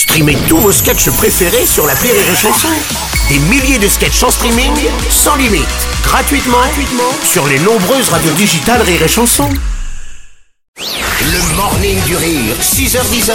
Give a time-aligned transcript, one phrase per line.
[0.00, 2.68] Streamez tous vos sketchs préférés sur la Rire et Chanson.
[3.28, 4.72] Des milliers de sketchs en streaming,
[5.10, 5.68] sans limite,
[6.02, 9.50] gratuitement, gratuitement sur les nombreuses radios digitales Rire et Chanson.
[10.78, 13.30] Le morning du rire, 6h10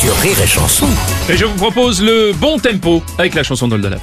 [0.00, 0.88] sur Rire et Chanson.
[1.28, 4.00] Et je vous propose le bon tempo avec la chanson d'Oldalaf.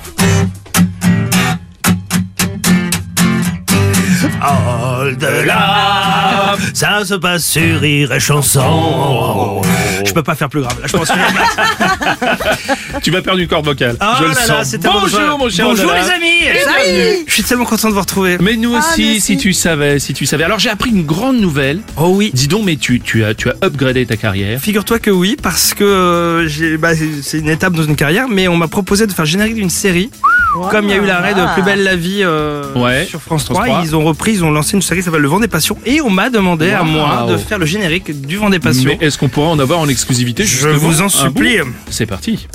[5.06, 5.95] De là,
[6.76, 9.62] ça se passe sur Rire et Chanson.
[10.06, 10.78] Je peux pas faire plus grave.
[10.82, 11.14] Là, je pense que
[13.02, 13.96] Tu vas perdre une corde vocale.
[14.02, 14.68] Oh je le là là, sens.
[14.72, 16.42] c'était Bonjour mon cher Bonjour les amis.
[16.42, 17.24] bienvenue.
[17.28, 18.38] Je suis tellement content de vous retrouver.
[18.40, 20.44] Mais nous aussi, si tu savais, si tu savais.
[20.44, 21.80] Alors j'ai appris une grande nouvelle.
[21.98, 22.32] Oh oui.
[22.34, 24.60] Dis donc, mais tu, tu as, tu as upgradé ta carrière.
[24.60, 28.48] Figure-toi que oui, parce que euh, bah, c'est- c'est une étape dans une carrière, mais
[28.48, 30.10] on m'a proposé de faire le générique d'une série.
[30.72, 33.44] Comme il y a eu l'arrêt de Plus belle la vie euh, Ouais, sur France
[33.46, 33.82] France 3, 3.
[33.84, 36.02] ils ont repris, ils ont lancé une série qui s'appelle Le Vent des Passions, et
[36.02, 38.96] on m'a demandé à moi de faire le générique du Vent des Passions.
[39.00, 41.58] Mais est-ce qu'on pourra en avoir en exclusivité Je vous en supplie.
[41.90, 42.48] C'est parti.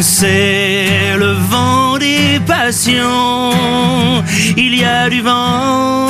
[0.00, 3.50] C'est le vent des passions.
[4.56, 6.06] Il y a du vent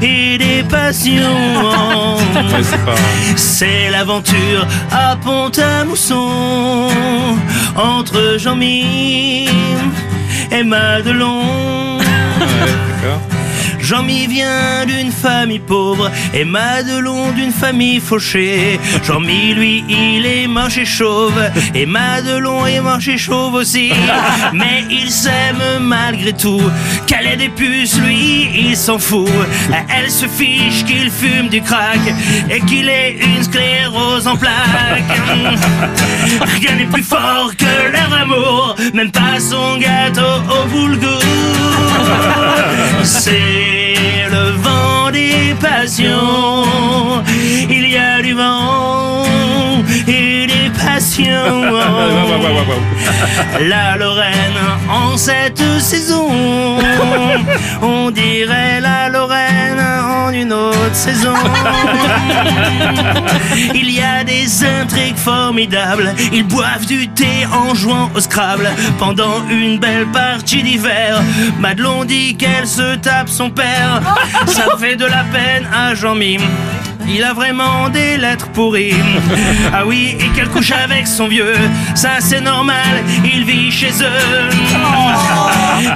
[0.00, 2.16] et des passions.
[3.36, 6.88] C'est l'aventure à Pont-à-Mousson
[7.76, 9.48] entre Jean-Mi
[10.50, 11.98] et Madelon.
[13.84, 18.80] Jean-Mi vient d'une famille pauvre et Madelon d'une famille fauchée.
[19.02, 21.38] Jean-Mi, lui, il est moche et chauve
[21.74, 23.92] et Madelon est moche et chauve aussi.
[24.54, 26.62] Mais il s'aime malgré tout.
[27.06, 29.28] Qu'elle ait des puces, lui, il s'en fout.
[29.94, 32.00] Elle se fiche qu'il fume du crack
[32.48, 35.20] et qu'il ait une sclérose en plaques.
[36.58, 41.20] Rien n'est plus fort que leur amour, même pas son gâteau au boulgour.
[43.02, 43.63] C'est
[45.96, 48.73] Il y a du vent
[53.68, 54.34] La Lorraine
[54.88, 56.28] en cette saison.
[57.82, 61.34] On dirait la Lorraine en une autre saison.
[63.74, 66.14] Il y a des intrigues formidables.
[66.32, 68.68] Ils boivent du thé en jouant au Scrabble.
[68.98, 71.20] Pendant une belle partie d'hiver,
[71.58, 74.00] Madelon dit qu'elle se tape son père.
[74.46, 76.42] Ça fait de la peine à Jean-Mime.
[77.08, 78.94] Il a vraiment des lettres pourries.
[79.72, 81.54] Ah oui, et qu'elle couche avec son vieux.
[81.94, 84.48] Ça c'est normal, il vit chez eux.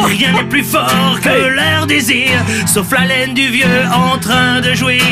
[0.04, 2.30] Rien n'est plus fort que leur désir,
[2.66, 5.02] sauf la laine du vieux en train de jouir.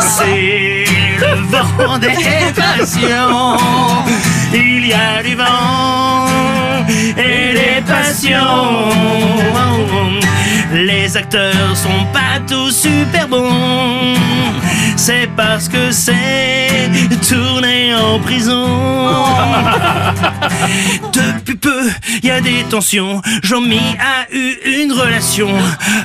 [0.00, 0.84] C'est
[1.20, 3.56] le vent des passions.
[4.52, 6.26] Il y a du vent
[6.88, 8.90] et des passions.
[10.74, 14.14] Les acteurs sont pas tous super bons.
[14.96, 16.90] C'est parce que c'est
[17.28, 18.66] tourné en prison.
[21.12, 21.88] Depuis peu,
[22.22, 23.22] il y a des tensions.
[23.44, 25.48] Jean-Mi a eu une relation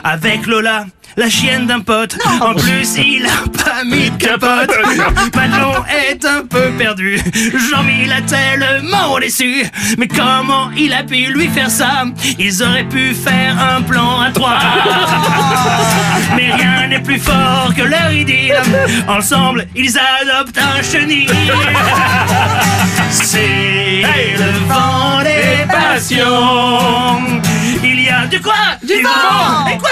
[0.03, 0.86] avec Lola,
[1.17, 2.17] la chienne d'un pote.
[2.41, 4.71] En plus, il a pas mis de capote.
[5.35, 5.73] Madelon
[6.09, 7.19] est un peu perdu.
[7.69, 9.65] Jean-Mi l'a tellement déçu.
[9.97, 12.05] Mais comment il a pu lui faire ça?
[12.37, 14.59] Ils auraient pu faire un plan à trois.
[16.35, 18.55] Mais rien n'est plus fort que leur idylle.
[19.07, 21.29] Ensemble, ils adoptent un chenil.
[23.11, 24.03] C'est
[24.37, 27.41] le vent des passions.
[27.83, 28.53] Il y a du quoi?
[28.83, 29.88] Du vent Et quoi?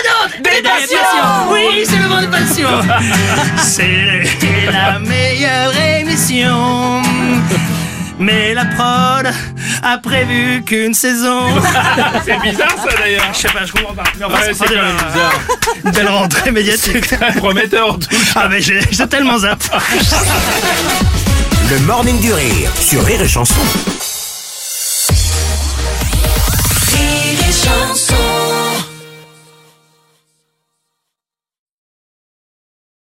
[1.68, 2.70] Oui, c'est le vent des passions
[3.64, 4.24] C'est
[4.72, 7.02] la meilleure émission
[8.20, 9.28] mais la prod
[9.84, 11.42] a prévu qu'une saison.
[12.26, 13.30] C'est bizarre ça d'ailleurs.
[13.32, 14.04] Je sais pas, je comprends pas.
[14.18, 15.40] Mais enfin, Ouais, c'est quand même bizarre.
[15.86, 17.14] Une belle rentrée médiatique.
[17.38, 18.16] Prometteur en tout cas.
[18.36, 19.66] Ah mais j'ai j'ai tellement zappé.
[21.70, 23.62] Le morning du rire sur Rire et Chanson.